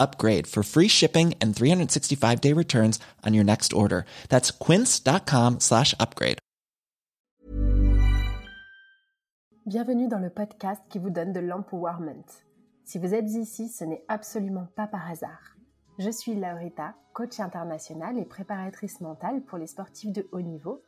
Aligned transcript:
upgrade 0.00 0.46
for 0.46 0.62
free 0.62 0.88
shipping 0.88 1.34
and 1.40 1.54
365 1.54 2.40
day 2.40 2.54
returns 2.54 2.98
on 3.22 3.34
your 3.34 3.44
next 3.44 3.72
order. 3.72 4.04
That's 4.28 4.50
quince.com 4.50 5.60
slash 5.60 5.94
upgrade. 6.00 6.38
Bienvenue 9.66 10.08
dans 10.08 10.18
le 10.18 10.30
podcast 10.30 10.80
qui 10.88 10.98
vous 10.98 11.10
donne 11.10 11.32
de 11.32 11.38
l'empowerment. 11.38 12.24
Si 12.84 12.98
vous 12.98 13.14
êtes 13.14 13.30
ici, 13.30 13.68
ce 13.68 13.84
n'est 13.84 14.02
absolument 14.08 14.66
pas 14.74 14.88
par 14.88 15.08
hasard. 15.08 15.54
Je 15.98 16.10
suis 16.10 16.34
Laurita, 16.34 16.94
coach 17.12 17.38
internationale 17.38 18.18
et 18.18 18.24
préparatrice 18.24 19.00
mentale 19.00 19.42
pour 19.42 19.58
les 19.58 19.68
sportifs 19.68 20.12
de 20.12 20.26
haut 20.32 20.40
niveau, 20.40 20.82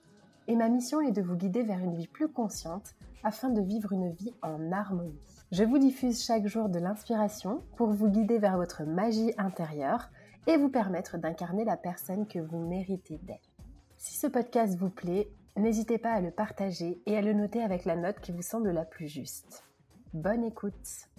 et 0.48 0.56
ma 0.56 0.68
mission 0.68 1.00
est 1.00 1.12
de 1.12 1.22
vous 1.22 1.36
guider 1.36 1.62
vers 1.62 1.78
une 1.78 1.94
vie 1.94 2.08
plus 2.08 2.28
consciente 2.28 2.94
afin 3.24 3.50
de 3.50 3.60
vivre 3.60 3.92
une 3.92 4.10
vie 4.10 4.34
en 4.42 4.72
harmonie. 4.72 5.20
Je 5.52 5.64
vous 5.64 5.78
diffuse 5.78 6.24
chaque 6.24 6.46
jour 6.46 6.68
de 6.68 6.78
l'inspiration 6.78 7.62
pour 7.76 7.90
vous 7.90 8.08
guider 8.08 8.38
vers 8.38 8.56
votre 8.56 8.84
magie 8.84 9.32
intérieure 9.38 10.08
et 10.46 10.56
vous 10.56 10.70
permettre 10.70 11.18
d'incarner 11.18 11.64
la 11.64 11.76
personne 11.76 12.26
que 12.26 12.38
vous 12.38 12.58
méritez 12.58 13.18
d'être. 13.22 13.50
Si 13.96 14.14
ce 14.16 14.26
podcast 14.26 14.76
vous 14.76 14.90
plaît, 14.90 15.28
n'hésitez 15.56 15.98
pas 15.98 16.12
à 16.12 16.20
le 16.20 16.30
partager 16.30 17.00
et 17.06 17.16
à 17.16 17.22
le 17.22 17.32
noter 17.32 17.62
avec 17.62 17.84
la 17.84 17.96
note 17.96 18.20
qui 18.20 18.32
vous 18.32 18.42
semble 18.42 18.70
la 18.70 18.84
plus 18.84 19.08
juste. 19.08 19.64
Bonne 20.12 20.44
écoute 20.44 21.11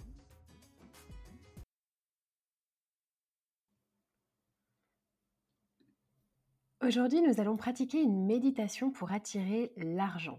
Aujourd'hui, 6.86 7.22
nous 7.22 7.40
allons 7.40 7.56
pratiquer 7.56 8.02
une 8.02 8.26
méditation 8.26 8.90
pour 8.90 9.10
attirer 9.10 9.72
l'argent 9.78 10.38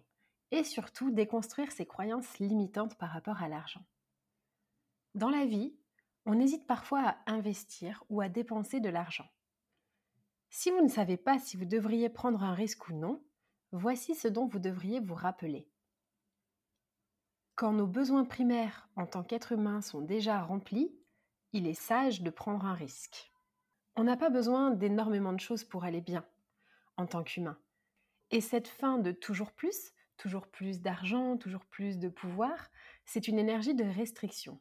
et 0.51 0.63
surtout 0.63 1.09
déconstruire 1.09 1.71
ses 1.71 1.87
croyances 1.87 2.37
limitantes 2.37 2.95
par 2.99 3.09
rapport 3.09 3.41
à 3.41 3.49
l'argent. 3.49 3.83
Dans 5.15 5.31
la 5.31 5.47
vie, 5.47 5.75
on 6.27 6.39
hésite 6.39 6.67
parfois 6.67 7.01
à 7.01 7.31
investir 7.31 8.03
ou 8.09 8.21
à 8.21 8.29
dépenser 8.29 8.79
de 8.79 8.89
l'argent. 8.89 9.25
Si 10.51 10.69
vous 10.69 10.83
ne 10.83 10.87
savez 10.87 11.17
pas 11.17 11.39
si 11.39 11.57
vous 11.57 11.65
devriez 11.65 12.09
prendre 12.09 12.43
un 12.43 12.53
risque 12.53 12.89
ou 12.89 12.93
non, 12.93 13.23
voici 13.71 14.13
ce 14.13 14.27
dont 14.27 14.45
vous 14.45 14.59
devriez 14.59 14.99
vous 14.99 15.15
rappeler. 15.15 15.67
Quand 17.55 17.73
nos 17.73 17.87
besoins 17.87 18.23
primaires 18.23 18.87
en 18.95 19.07
tant 19.07 19.23
qu'être 19.23 19.53
humain 19.53 19.81
sont 19.81 20.01
déjà 20.01 20.43
remplis, 20.43 20.95
il 21.53 21.65
est 21.65 21.73
sage 21.73 22.21
de 22.21 22.29
prendre 22.29 22.67
un 22.67 22.75
risque. 22.75 23.31
On 23.95 24.03
n'a 24.03 24.15
pas 24.15 24.29
besoin 24.29 24.69
d'énormément 24.69 25.33
de 25.33 25.39
choses 25.39 25.63
pour 25.63 25.85
aller 25.85 26.01
bien 26.01 26.23
en 26.97 27.05
tant 27.07 27.23
qu'humain. 27.23 27.57
Et 28.31 28.41
cette 28.41 28.67
fin 28.67 28.97
de 28.97 29.11
toujours 29.11 29.51
plus 29.51 29.93
toujours 30.17 30.47
plus 30.47 30.81
d'argent, 30.81 31.37
toujours 31.37 31.65
plus 31.65 31.99
de 31.99 32.09
pouvoir, 32.09 32.69
c'est 33.05 33.27
une 33.27 33.39
énergie 33.39 33.75
de 33.75 33.83
restriction. 33.83 34.59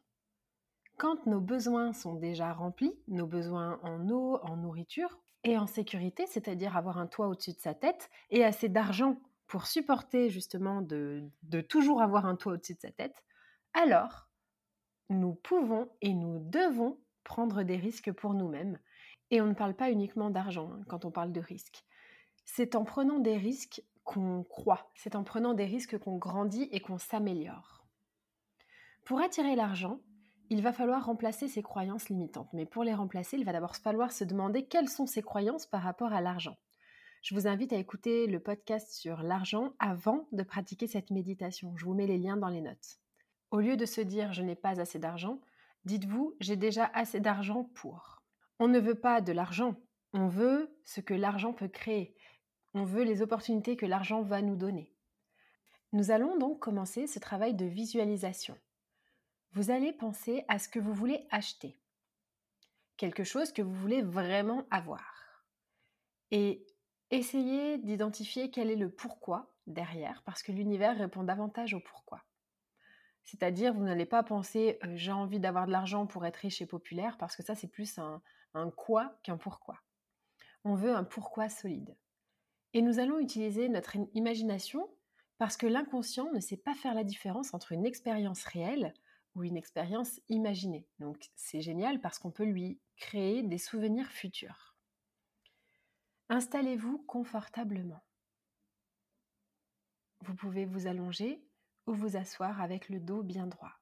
Quand 0.97 1.25
nos 1.25 1.41
besoins 1.41 1.93
sont 1.93 2.15
déjà 2.15 2.53
remplis, 2.53 2.93
nos 3.07 3.27
besoins 3.27 3.79
en 3.83 4.09
eau, 4.09 4.39
en 4.43 4.57
nourriture 4.57 5.19
et 5.43 5.57
en 5.57 5.67
sécurité, 5.67 6.25
c'est-à-dire 6.27 6.77
avoir 6.77 6.97
un 6.97 7.07
toit 7.07 7.27
au-dessus 7.27 7.53
de 7.53 7.59
sa 7.59 7.73
tête 7.73 8.09
et 8.29 8.45
assez 8.45 8.69
d'argent 8.69 9.19
pour 9.47 9.67
supporter 9.67 10.29
justement 10.29 10.81
de, 10.81 11.29
toujours 11.69 12.01
avoir 12.01 12.25
un 12.25 12.35
toit 12.35 12.53
au-dessus 12.53 12.75
de 12.75 12.79
sa 12.79 12.91
tête, 12.91 13.23
alors 13.73 14.29
nous 15.09 15.35
pouvons 15.35 15.89
et 16.01 16.13
nous 16.13 16.39
devons 16.49 16.99
prendre 17.23 17.63
des 17.63 17.77
risques 17.77 18.11
pour 18.11 18.33
nous-mêmes. 18.33 18.79
Et 19.31 19.41
on 19.41 19.47
ne 19.47 19.53
parle 19.53 19.75
pas 19.75 19.91
uniquement 19.91 20.29
d'argent 20.29 20.71
hein, 20.71 20.83
quand 20.87 21.03
on 21.05 21.11
parle 21.11 21.31
de 21.31 21.41
risques. 21.41 21.83
C'est 22.45 22.75
en 22.75 22.83
prenant 22.83 23.19
des 23.19 23.37
risques 23.37 23.83
qu'on 24.03 24.43
croit. 24.43 24.89
C'est 24.95 25.15
en 25.15 25.23
prenant 25.23 25.53
des 25.53 25.65
risques 25.65 25.97
qu'on 25.97 26.17
grandit 26.17 26.69
et 26.71 26.79
qu'on 26.79 26.97
s'améliore. 26.97 27.85
Pour 29.03 29.19
attirer 29.19 29.55
l'argent, 29.55 29.99
il 30.49 30.61
va 30.61 30.71
falloir 30.71 31.05
remplacer 31.05 31.47
ses 31.47 31.63
croyances 31.63 32.09
limitantes. 32.09 32.53
Mais 32.53 32.65
pour 32.65 32.83
les 32.83 32.93
remplacer, 32.93 33.37
il 33.37 33.45
va 33.45 33.51
d'abord 33.51 33.75
falloir 33.75 34.11
se 34.11 34.23
demander 34.23 34.67
quelles 34.67 34.89
sont 34.89 35.07
ses 35.07 35.23
croyances 35.23 35.65
par 35.65 35.81
rapport 35.81 36.13
à 36.13 36.21
l'argent. 36.21 36.57
Je 37.23 37.33
vous 37.33 37.47
invite 37.47 37.73
à 37.73 37.77
écouter 37.77 38.27
le 38.27 38.39
podcast 38.39 38.91
sur 38.91 39.23
l'argent 39.23 39.73
avant 39.79 40.27
de 40.31 40.43
pratiquer 40.43 40.85
cette 40.85 41.09
méditation. 41.09 41.75
Je 41.75 41.85
vous 41.85 41.95
mets 41.95 42.05
les 42.05 42.19
liens 42.19 42.37
dans 42.37 42.49
les 42.49 42.61
notes. 42.61 42.99
Au 43.49 43.59
lieu 43.59 43.77
de 43.77 43.85
se 43.85 44.01
dire 44.01 44.31
je 44.33 44.43
n'ai 44.43 44.55
pas 44.55 44.79
assez 44.79 44.99
d'argent, 44.99 45.41
dites-vous 45.85 46.35
j'ai 46.39 46.55
déjà 46.55 46.85
assez 46.93 47.19
d'argent 47.19 47.63
pour. 47.73 48.21
On 48.59 48.67
ne 48.67 48.79
veut 48.79 48.99
pas 48.99 49.21
de 49.21 49.31
l'argent, 49.31 49.75
on 50.13 50.27
veut 50.27 50.77
ce 50.83 51.01
que 51.01 51.15
l'argent 51.15 51.51
peut 51.51 51.67
créer. 51.67 52.14
On 52.77 52.83
veut 52.83 53.03
les 53.03 53.21
opportunités 53.21 53.77
que 53.77 53.85
l'argent 53.85 54.21
va 54.21 54.41
nous 54.41 54.57
donner. 54.57 54.93
Nous 55.93 56.11
allons 56.11 56.37
donc 56.37 56.59
commencer 56.59 57.07
ce 57.07 57.19
travail 57.19 57.53
de 57.53 57.63
visualisation. 57.63 58.59
Vous 59.53 59.71
allez 59.71 59.93
penser 59.93 60.43
à 60.49 60.59
ce 60.59 60.67
que 60.67 60.79
vous 60.79 60.93
voulez 60.93 61.25
acheter. 61.31 61.79
Quelque 62.97 63.23
chose 63.23 63.53
que 63.53 63.61
vous 63.61 63.73
voulez 63.73 64.01
vraiment 64.01 64.67
avoir. 64.71 65.45
Et 66.31 66.67
essayez 67.11 67.77
d'identifier 67.77 68.51
quel 68.51 68.69
est 68.69 68.75
le 68.75 68.89
pourquoi 68.89 69.55
derrière, 69.67 70.21
parce 70.23 70.43
que 70.43 70.51
l'univers 70.51 70.97
répond 70.97 71.23
davantage 71.23 71.73
au 71.73 71.79
pourquoi. 71.79 72.25
C'est-à-dire, 73.23 73.73
vous 73.73 73.85
n'allez 73.85 74.05
pas 74.05 74.21
penser 74.21 74.79
euh, 74.83 74.91
j'ai 74.97 75.13
envie 75.13 75.39
d'avoir 75.39 75.65
de 75.65 75.71
l'argent 75.71 76.07
pour 76.07 76.25
être 76.25 76.35
riche 76.35 76.61
et 76.61 76.65
populaire, 76.65 77.17
parce 77.17 77.37
que 77.37 77.43
ça, 77.43 77.55
c'est 77.55 77.69
plus 77.69 77.97
un, 77.99 78.21
un 78.53 78.69
quoi 78.69 79.17
qu'un 79.23 79.37
pourquoi. 79.37 79.79
On 80.65 80.75
veut 80.75 80.93
un 80.93 81.05
pourquoi 81.05 81.47
solide. 81.47 81.95
Et 82.75 82.81
nous 82.81 82.99
allons 82.99 83.19
utiliser 83.19 83.69
notre 83.69 83.95
imagination 84.15 84.89
parce 85.37 85.55
que 85.55 85.65
l'inconscient 85.65 86.29
ne 86.33 86.41
sait 86.41 86.57
pas 86.57 86.73
faire 86.73 86.93
la 86.93 87.05
différence 87.05 87.53
entre 87.53 87.71
une 87.71 87.85
expérience 87.85 88.43
réelle 88.43 88.93
ou 89.33 89.45
une 89.45 89.55
expérience 89.55 90.19
imaginée. 90.27 90.85
Donc 90.99 91.29
c'est 91.37 91.61
génial 91.61 92.01
parce 92.01 92.19
qu'on 92.19 92.31
peut 92.31 92.43
lui 92.43 92.81
créer 92.97 93.43
des 93.43 93.59
souvenirs 93.59 94.09
futurs. 94.11 94.75
Installez-vous 96.27 96.97
confortablement. 97.07 98.03
Vous 100.19 100.35
pouvez 100.35 100.65
vous 100.65 100.85
allonger 100.85 101.41
ou 101.87 101.93
vous 101.93 102.17
asseoir 102.17 102.59
avec 102.59 102.89
le 102.89 102.99
dos 102.99 103.23
bien 103.23 103.47
droit. 103.47 103.79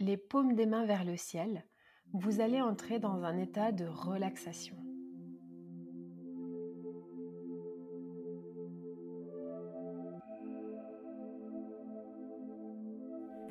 Les 0.00 0.16
paumes 0.16 0.56
des 0.56 0.66
mains 0.66 0.84
vers 0.84 1.04
le 1.04 1.16
ciel, 1.16 1.64
vous 2.12 2.40
allez 2.40 2.60
entrer 2.60 2.98
dans 2.98 3.22
un 3.22 3.38
état 3.38 3.70
de 3.70 3.86
relaxation. 3.86 4.95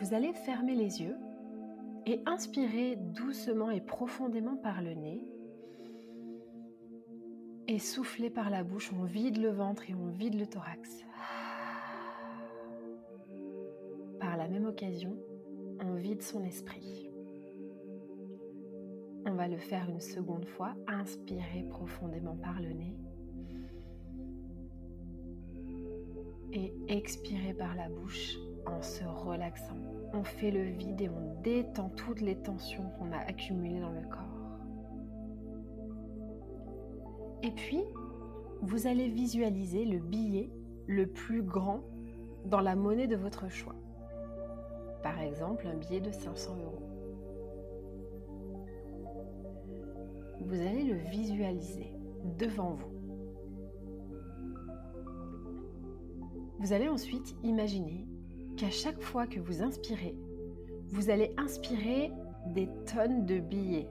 Vous 0.05 0.13
allez 0.13 0.33
fermer 0.33 0.75
les 0.75 1.01
yeux 1.01 1.17
et 2.05 2.21
inspirer 2.27 2.95
doucement 2.95 3.71
et 3.71 3.81
profondément 3.81 4.55
par 4.55 4.83
le 4.83 4.93
nez. 4.93 5.27
Et 7.67 7.79
soufflez 7.79 8.29
par 8.29 8.51
la 8.51 8.63
bouche, 8.63 8.93
on 8.93 9.03
vide 9.03 9.37
le 9.37 9.49
ventre 9.49 9.89
et 9.89 9.95
on 9.95 10.09
vide 10.09 10.35
le 10.35 10.45
thorax. 10.45 11.03
Par 14.19 14.37
la 14.37 14.47
même 14.47 14.67
occasion, 14.67 15.17
on 15.83 15.95
vide 15.95 16.21
son 16.21 16.43
esprit. 16.43 17.09
On 19.25 19.33
va 19.33 19.47
le 19.47 19.57
faire 19.57 19.89
une 19.89 20.01
seconde 20.01 20.45
fois. 20.45 20.75
Inspirez 20.85 21.65
profondément 21.67 22.35
par 22.35 22.61
le 22.61 22.73
nez. 22.73 22.95
Et 26.53 26.71
expirez 26.89 27.55
par 27.55 27.73
la 27.75 27.89
bouche 27.89 28.37
en 28.67 28.81
se 28.81 29.03
relaxant. 29.03 29.94
On 30.13 30.23
fait 30.23 30.51
le 30.51 30.63
vide 30.63 31.01
et 31.01 31.09
on 31.09 31.41
détend 31.41 31.89
toutes 31.89 32.21
les 32.21 32.35
tensions 32.35 32.89
qu'on 32.97 33.11
a 33.11 33.17
accumulées 33.17 33.79
dans 33.79 33.91
le 33.91 34.01
corps. 34.01 34.35
Et 37.43 37.51
puis, 37.51 37.83
vous 38.61 38.87
allez 38.87 39.07
visualiser 39.07 39.85
le 39.85 39.99
billet 39.99 40.49
le 40.87 41.07
plus 41.07 41.43
grand 41.43 41.81
dans 42.45 42.61
la 42.61 42.75
monnaie 42.75 43.07
de 43.07 43.15
votre 43.15 43.49
choix. 43.49 43.75
Par 45.03 45.19
exemple, 45.19 45.67
un 45.67 45.75
billet 45.75 45.99
de 45.99 46.11
500 46.11 46.57
euros. 46.63 46.81
Vous 50.41 50.59
allez 50.59 50.83
le 50.83 50.95
visualiser 50.95 51.91
devant 52.37 52.73
vous. 52.73 52.95
Vous 56.59 56.73
allez 56.73 56.87
ensuite 56.87 57.35
imaginer 57.43 58.07
qu'à 58.55 58.69
chaque 58.69 59.01
fois 59.01 59.27
que 59.27 59.39
vous 59.39 59.61
inspirez, 59.61 60.15
vous 60.87 61.09
allez 61.09 61.31
inspirer 61.37 62.11
des 62.47 62.69
tonnes 62.85 63.25
de 63.25 63.39
billets. 63.39 63.87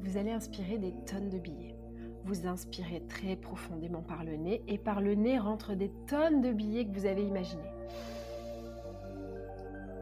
Vous 0.00 0.16
allez 0.16 0.30
inspirer 0.30 0.78
des 0.78 0.94
tonnes 1.04 1.30
de 1.30 1.38
billets. 1.38 1.76
Vous 2.24 2.46
inspirez 2.46 3.02
très 3.08 3.36
profondément 3.36 4.02
par 4.02 4.24
le 4.24 4.36
nez 4.36 4.62
et 4.66 4.78
par 4.78 5.00
le 5.00 5.14
nez 5.14 5.38
rentrent 5.38 5.74
des 5.74 5.90
tonnes 6.08 6.40
de 6.40 6.52
billets 6.52 6.86
que 6.86 6.98
vous 6.98 7.06
avez 7.06 7.22
imaginés. 7.22 7.62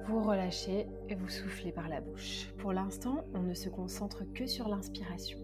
Vous 0.07 0.23
relâchez 0.23 0.87
et 1.09 1.15
vous 1.15 1.29
soufflez 1.29 1.73
par 1.73 1.89
la 1.89 2.01
bouche. 2.01 2.49
Pour 2.59 2.73
l'instant, 2.73 3.25
on 3.35 3.43
ne 3.43 3.55
se 3.55 3.69
concentre 3.69 4.25
que 4.33 4.47
sur 4.47 4.69
l'inspiration. 4.69 5.39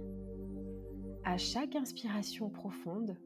À 1.25 1.37
chaque 1.37 1.77
inspiration 1.77 2.49
profonde, 2.49 3.17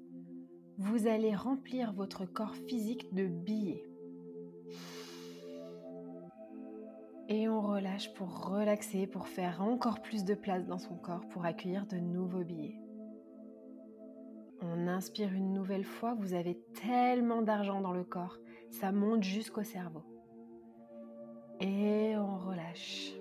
vous 0.79 1.06
allez 1.06 1.35
remplir 1.35 1.93
votre 1.93 2.26
corps 2.26 2.56
physique 2.56 3.14
de 3.14 3.26
billets. 3.26 3.85
Et 7.29 7.49
on 7.49 7.61
relâche 7.61 8.12
pour 8.14 8.49
relaxer, 8.49 9.06
pour 9.06 9.29
faire 9.29 9.62
encore 9.62 10.02
plus 10.02 10.25
de 10.25 10.35
place 10.35 10.67
dans 10.67 10.79
son 10.79 10.96
corps, 10.96 11.26
pour 11.29 11.44
accueillir 11.44 11.87
de 11.87 11.96
nouveaux 11.96 12.44
billets. 12.44 12.81
On 14.61 14.88
inspire 14.88 15.32
une 15.32 15.52
nouvelle 15.52 15.85
fois, 15.85 16.14
vous 16.14 16.35
avez 16.35 16.58
tellement 16.82 17.43
d'argent 17.43 17.81
dans 17.81 17.93
le 17.93 18.05
corps, 18.05 18.38
ça 18.70 18.93
monte 18.93 19.23
jusqu'au 19.23 19.62
cerveau. 19.62 20.02
Et 21.61 22.17
on 22.17 22.38
relâche. 22.38 23.14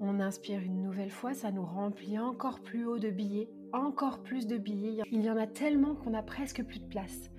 On 0.00 0.20
inspire 0.20 0.60
une 0.60 0.82
nouvelle 0.82 1.10
fois, 1.10 1.32
ça 1.32 1.50
nous 1.50 1.64
remplit 1.64 2.18
encore 2.18 2.60
plus 2.60 2.84
haut 2.84 2.98
de 2.98 3.10
billets, 3.10 3.48
encore 3.72 4.22
plus 4.22 4.46
de 4.46 4.58
billets. 4.58 5.02
Il 5.10 5.22
y 5.22 5.30
en 5.30 5.36
a 5.36 5.46
tellement 5.46 5.94
qu'on 5.94 6.14
a 6.14 6.22
presque 6.22 6.62
plus 6.64 6.80
de 6.80 6.88
place. 6.88 7.30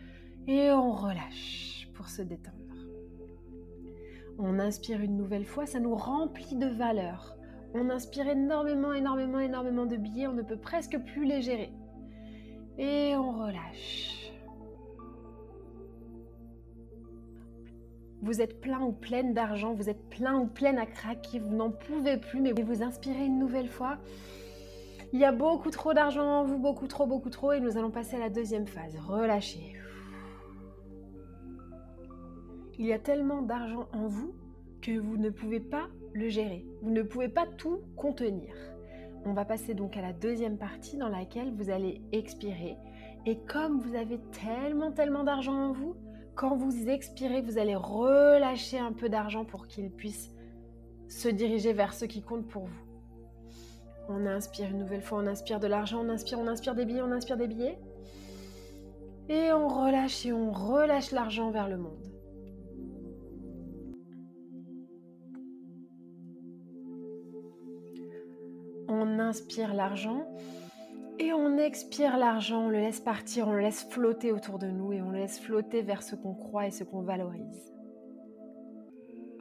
Et 0.47 0.71
on 0.71 0.91
relâche 0.91 1.87
pour 1.93 2.09
se 2.09 2.21
détendre. 2.21 2.57
On 4.39 4.59
inspire 4.59 5.01
une 5.01 5.17
nouvelle 5.17 5.45
fois, 5.45 5.65
ça 5.65 5.79
nous 5.79 5.95
remplit 5.95 6.55
de 6.55 6.67
valeur. 6.67 7.35
On 7.73 7.89
inspire 7.89 8.27
énormément, 8.27 8.93
énormément, 8.93 9.39
énormément 9.39 9.85
de 9.85 9.97
billets, 9.97 10.27
on 10.27 10.33
ne 10.33 10.41
peut 10.41 10.59
presque 10.59 10.97
plus 10.99 11.25
les 11.25 11.41
gérer. 11.41 11.71
Et 12.77 13.15
on 13.15 13.31
relâche. 13.31 14.26
Vous 18.27 18.41
êtes 18.41 18.59
plein 18.59 18.81
ou 18.81 18.91
pleine 18.91 19.33
d'argent, 19.33 19.73
vous 19.73 19.89
êtes 19.89 20.09
plein 20.09 20.37
ou 20.37 20.47
pleine 20.47 20.77
à 20.77 20.85
craquer, 20.85 21.39
vous 21.39 21.55
n'en 21.55 21.71
pouvez 21.71 22.17
plus, 22.17 22.41
mais 22.41 22.51
vous 22.51 22.83
inspirez 22.83 23.25
une 23.25 23.39
nouvelle 23.39 23.69
fois. 23.69 23.99
Il 25.13 25.19
y 25.21 25.23
a 25.23 25.31
beaucoup 25.31 25.69
trop 25.69 25.93
d'argent 25.93 26.25
en 26.25 26.43
vous, 26.43 26.57
beaucoup 26.57 26.87
trop, 26.87 27.07
beaucoup 27.07 27.29
trop, 27.29 27.53
et 27.53 27.61
nous 27.61 27.77
allons 27.77 27.89
passer 27.89 28.17
à 28.17 28.19
la 28.19 28.29
deuxième 28.29 28.67
phase. 28.67 28.97
Relâchez. 28.97 29.77
Il 32.77 32.85
y 32.85 32.91
a 32.91 32.99
tellement 32.99 33.43
d'argent 33.43 33.87
en 33.93 34.07
vous 34.07 34.35
que 34.81 34.99
vous 34.99 35.15
ne 35.15 35.29
pouvez 35.29 35.61
pas 35.61 35.87
le 36.11 36.27
gérer. 36.27 36.65
Vous 36.81 36.91
ne 36.91 37.03
pouvez 37.03 37.29
pas 37.29 37.45
tout 37.57 37.79
contenir. 37.95 38.53
On 39.23 39.31
va 39.31 39.45
passer 39.45 39.73
donc 39.73 39.95
à 39.95 40.01
la 40.01 40.11
deuxième 40.11 40.57
partie 40.57 40.97
dans 40.97 41.07
laquelle 41.07 41.53
vous 41.55 41.69
allez 41.69 42.01
expirer. 42.11 42.75
Et 43.25 43.37
comme 43.47 43.79
vous 43.79 43.95
avez 43.95 44.19
tellement, 44.33 44.91
tellement 44.91 45.23
d'argent 45.23 45.69
en 45.69 45.71
vous, 45.71 45.95
quand 46.37 46.55
vous 46.55 46.87
expirez, 46.87 47.41
vous 47.41 47.57
allez 47.57 47.75
relâcher 47.75 48.77
un 48.77 48.93
peu 48.93 49.09
d'argent 49.09 49.43
pour 49.43 49.65
qu'il 49.67 49.89
puisse 49.89 50.29
se 51.09 51.27
diriger 51.27 51.73
vers 51.73 51.95
ce 51.95 52.05
qui 52.05 52.21
compte 52.21 52.47
pour 52.47 52.65
vous. 52.65 52.85
On 54.07 54.25
inspire 54.27 54.69
une 54.69 54.77
nouvelle 54.77 55.01
fois, 55.01 55.17
on 55.17 55.25
inspire 55.25 55.59
de 55.59 55.65
l'argent, 55.65 55.99
on 56.05 56.09
inspire, 56.09 56.39
on 56.39 56.47
inspire 56.47 56.75
des 56.75 56.85
billets, 56.85 57.01
on 57.01 57.11
inspire 57.11 57.37
des 57.37 57.47
billets. 57.47 57.79
Et 59.29 59.51
on 59.51 59.67
relâche 59.67 60.25
et 60.27 60.31
on 60.31 60.51
relâche 60.51 61.11
l'argent 61.11 61.49
vers 61.49 61.67
le 61.67 61.77
monde. 61.77 62.07
On 68.87 69.19
inspire 69.19 69.73
l'argent 69.73 70.25
et 71.19 71.33
on 71.33 71.57
expire 71.57 72.17
l'argent, 72.17 72.65
on 72.65 72.69
le 72.69 72.79
laisse 72.79 72.99
partir, 72.99 73.47
on 73.47 73.53
le 73.53 73.61
laisse 73.61 73.87
flotter 73.89 74.31
autour 74.31 74.59
de 74.59 74.67
nous 74.67 74.93
et 74.93 75.01
on 75.01 75.09
le 75.09 75.17
laisse 75.17 75.39
flotter 75.39 75.81
vers 75.81 76.03
ce 76.03 76.15
qu'on 76.15 76.33
croit 76.33 76.67
et 76.67 76.71
ce 76.71 76.83
qu'on 76.83 77.01
valorise. 77.01 77.73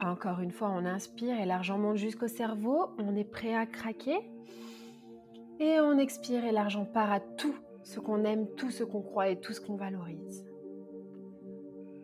Encore 0.01 0.39
une 0.39 0.51
fois, 0.51 0.69
on 0.69 0.85
inspire 0.85 1.39
et 1.39 1.45
l'argent 1.45 1.77
monte 1.77 1.97
jusqu'au 1.97 2.27
cerveau, 2.27 2.87
on 2.97 3.15
est 3.15 3.23
prêt 3.23 3.55
à 3.55 3.65
craquer. 3.65 4.17
Et 5.59 5.79
on 5.79 5.97
expire 5.97 6.45
et 6.45 6.51
l'argent 6.51 6.85
part 6.85 7.11
à 7.11 7.19
tout 7.19 7.55
ce 7.83 7.99
qu'on 7.99 8.23
aime, 8.23 8.47
tout 8.57 8.69
ce 8.69 8.83
qu'on 8.83 9.01
croit 9.01 9.29
et 9.29 9.39
tout 9.39 9.53
ce 9.53 9.61
qu'on 9.61 9.75
valorise. 9.75 10.45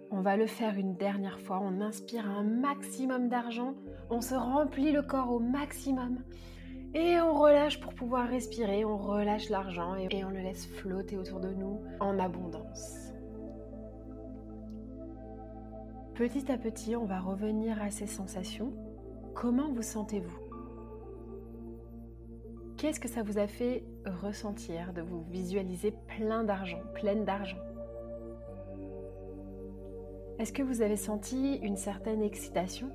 On 0.10 0.22
va 0.22 0.38
le 0.38 0.48
faire 0.48 0.78
une 0.78 0.96
dernière 0.96 1.40
fois, 1.40 1.60
on 1.62 1.82
inspire 1.82 2.28
un 2.30 2.44
maximum 2.44 3.30
d'argent, 3.30 3.76
on 4.10 4.22
se 4.22 4.36
remplit 4.36 4.92
le 4.92 5.02
corps 5.02 5.32
au 5.32 5.40
maximum 5.40 6.24
et 6.94 7.20
on 7.20 7.34
relâche 7.34 7.80
pour 7.80 7.94
pouvoir 7.94 8.28
respirer, 8.28 8.86
on 8.86 8.98
relâche 8.98 9.50
l'argent 9.50 9.96
et 9.96 10.24
on 10.24 10.30
le 10.30 10.40
laisse 10.40 10.66
flotter 10.66 11.18
autour 11.18 11.40
de 11.40 11.50
nous 11.50 11.82
en 12.00 12.20
abondance. 12.20 13.14
Petit 16.16 16.52
à 16.52 16.58
petit, 16.58 16.96
on 16.96 17.06
va 17.06 17.20
revenir 17.20 17.82
à 17.82 17.90
ces 17.90 18.06
sensations. 18.06 18.74
Comment 19.34 19.72
vous 19.72 19.82
sentez-vous? 19.82 20.40
Qu'est-ce 22.78 23.00
que 23.00 23.08
ça 23.08 23.24
vous 23.24 23.40
a 23.40 23.48
fait 23.48 23.84
ressentir 24.06 24.94
de 24.94 25.02
vous 25.02 25.24
visualiser 25.32 25.92
plein 26.08 26.44
d'argent, 26.44 26.82
pleine 26.94 27.26
d'argent? 27.26 27.58
Est-ce 30.38 30.54
que 30.54 30.62
vous 30.62 30.82
avez 30.82 30.98
senti 30.98 31.56
une 31.64 31.78
certaine 31.78 32.22
excitation? 32.22 32.90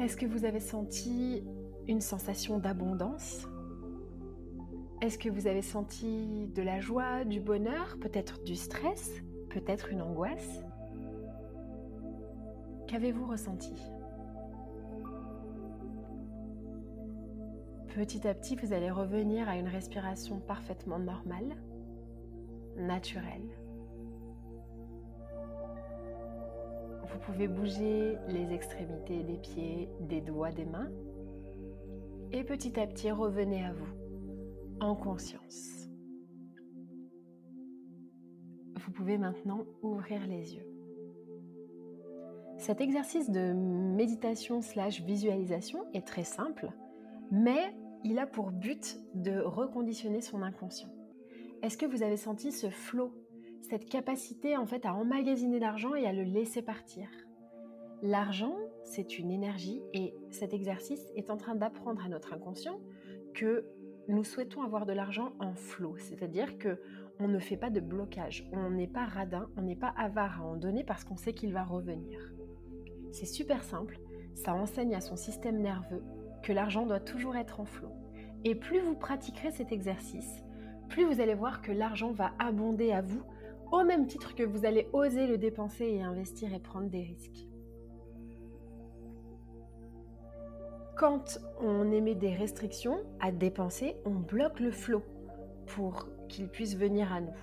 Est-ce 0.00 0.16
que 0.16 0.26
vous 0.26 0.44
avez 0.44 0.60
senti 0.60 1.44
une 1.88 2.00
sensation 2.00 2.58
d'abondance. 2.58 3.46
Est-ce 5.00 5.18
que 5.18 5.28
vous 5.28 5.46
avez 5.46 5.62
senti 5.62 6.46
de 6.54 6.62
la 6.62 6.80
joie, 6.80 7.24
du 7.24 7.40
bonheur, 7.40 7.98
peut-être 8.00 8.42
du 8.42 8.56
stress, 8.56 9.10
peut-être 9.50 9.90
une 9.90 10.00
angoisse? 10.00 10.62
Qu'avez-vous 12.86 13.26
ressenti? 13.26 13.74
Petit 17.94 18.26
à 18.26 18.34
petit, 18.34 18.56
vous 18.56 18.72
allez 18.72 18.90
revenir 18.90 19.48
à 19.48 19.56
une 19.56 19.68
respiration 19.68 20.40
parfaitement 20.40 20.98
normale, 20.98 21.54
naturelle. 22.76 23.48
Vous 27.12 27.18
pouvez 27.20 27.46
bouger 27.46 28.18
les 28.28 28.52
extrémités 28.52 29.22
des 29.22 29.36
pieds, 29.36 29.88
des 30.00 30.20
doigts, 30.20 30.50
des 30.50 30.64
mains 30.64 30.90
et 32.34 32.42
petit 32.42 32.80
à 32.80 32.86
petit 32.88 33.12
revenez 33.12 33.64
à 33.64 33.72
vous 33.72 33.86
en 34.80 34.96
conscience. 34.96 35.88
Vous 38.74 38.90
pouvez 38.90 39.18
maintenant 39.18 39.64
ouvrir 39.82 40.26
les 40.26 40.56
yeux. 40.56 40.66
Cet 42.58 42.80
exercice 42.80 43.30
de 43.30 43.52
méditation 43.52 44.62
slash 44.62 45.00
visualisation 45.02 45.84
est 45.94 46.06
très 46.06 46.24
simple, 46.24 46.72
mais 47.30 47.72
il 48.02 48.18
a 48.18 48.26
pour 48.26 48.50
but 48.50 48.98
de 49.14 49.38
reconditionner 49.38 50.20
son 50.20 50.42
inconscient. 50.42 50.90
Est-ce 51.62 51.78
que 51.78 51.86
vous 51.86 52.02
avez 52.02 52.16
senti 52.16 52.50
ce 52.50 52.68
flot, 52.68 53.12
cette 53.60 53.88
capacité 53.88 54.56
en 54.56 54.66
fait 54.66 54.84
à 54.86 54.94
emmagasiner 54.94 55.60
l'argent 55.60 55.94
et 55.94 56.04
à 56.04 56.12
le 56.12 56.24
laisser 56.24 56.62
partir? 56.62 57.08
L'argent, 58.02 58.56
c'est 58.84 59.18
une 59.18 59.30
énergie 59.30 59.82
et 59.92 60.14
cet 60.30 60.52
exercice 60.54 61.04
est 61.16 61.30
en 61.30 61.36
train 61.36 61.54
d'apprendre 61.54 62.04
à 62.04 62.08
notre 62.08 62.32
inconscient 62.32 62.80
que 63.34 63.66
nous 64.08 64.24
souhaitons 64.24 64.62
avoir 64.62 64.86
de 64.86 64.92
l'argent 64.92 65.32
en 65.40 65.54
flot, 65.54 65.96
c'est-à-dire 65.98 66.58
que 66.58 66.80
on 67.20 67.28
ne 67.28 67.38
fait 67.38 67.56
pas 67.56 67.70
de 67.70 67.80
blocage, 67.80 68.48
on 68.52 68.70
n'est 68.70 68.88
pas 68.88 69.04
radin, 69.04 69.48
on 69.56 69.62
n'est 69.62 69.76
pas 69.76 69.94
avare 69.96 70.42
à 70.42 70.44
en 70.44 70.56
donner 70.56 70.84
parce 70.84 71.04
qu'on 71.04 71.16
sait 71.16 71.32
qu'il 71.32 71.52
va 71.52 71.64
revenir. 71.64 72.20
C'est 73.12 73.26
super 73.26 73.62
simple, 73.62 73.98
ça 74.34 74.54
enseigne 74.54 74.94
à 74.94 75.00
son 75.00 75.16
système 75.16 75.60
nerveux 75.60 76.02
que 76.42 76.52
l'argent 76.52 76.86
doit 76.86 77.00
toujours 77.00 77.36
être 77.36 77.60
en 77.60 77.64
flot. 77.64 77.92
Et 78.44 78.54
plus 78.54 78.80
vous 78.80 78.96
pratiquerez 78.96 79.52
cet 79.52 79.72
exercice, 79.72 80.44
plus 80.88 81.04
vous 81.04 81.20
allez 81.20 81.34
voir 81.34 81.62
que 81.62 81.72
l'argent 81.72 82.12
va 82.12 82.32
abonder 82.38 82.92
à 82.92 83.00
vous, 83.00 83.22
au 83.72 83.84
même 83.84 84.06
titre 84.06 84.34
que 84.34 84.42
vous 84.42 84.66
allez 84.66 84.88
oser 84.92 85.26
le 85.26 85.38
dépenser 85.38 85.86
et 85.86 86.02
investir 86.02 86.52
et 86.52 86.60
prendre 86.60 86.90
des 86.90 87.02
risques. 87.02 87.48
Quand 90.96 91.40
on 91.60 91.90
émet 91.90 92.14
des 92.14 92.32
restrictions 92.34 93.00
à 93.20 93.32
dépenser, 93.32 93.96
on 94.04 94.10
bloque 94.10 94.60
le 94.60 94.70
flot 94.70 95.02
pour 95.66 96.08
qu'il 96.28 96.48
puisse 96.48 96.76
venir 96.76 97.12
à 97.12 97.20
nous. 97.20 97.34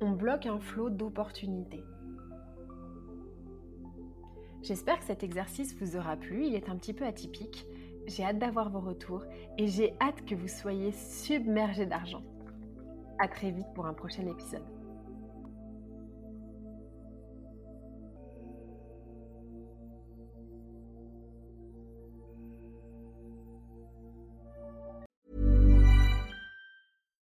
On 0.00 0.10
bloque 0.10 0.46
un 0.46 0.58
flot 0.58 0.90
d'opportunités. 0.90 1.84
J'espère 4.62 4.98
que 4.98 5.04
cet 5.04 5.22
exercice 5.22 5.76
vous 5.78 5.96
aura 5.96 6.16
plu, 6.16 6.46
il 6.46 6.56
est 6.56 6.68
un 6.68 6.76
petit 6.76 6.92
peu 6.92 7.04
atypique. 7.04 7.68
J'ai 8.06 8.24
hâte 8.24 8.38
d'avoir 8.38 8.68
vos 8.68 8.80
retours 8.80 9.24
et 9.56 9.68
j'ai 9.68 9.94
hâte 10.00 10.24
que 10.24 10.34
vous 10.34 10.48
soyez 10.48 10.90
submergés 10.90 11.86
d'argent. 11.86 12.22
A 13.20 13.28
très 13.28 13.52
vite 13.52 13.72
pour 13.74 13.86
un 13.86 13.94
prochain 13.94 14.26
épisode. 14.26 14.64